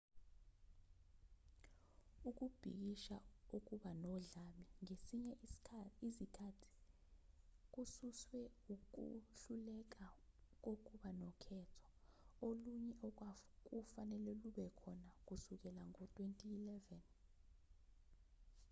[2.29, 3.17] ukubhikisha
[3.55, 5.33] okuba nodlame ngezinye
[6.07, 6.71] izikhathi
[7.73, 8.39] kususwe
[8.73, 10.05] ukuhluleka
[10.63, 11.89] kokuba nokhetho
[12.45, 16.87] olunye okwakufanele lube khona kusukela ngo-2011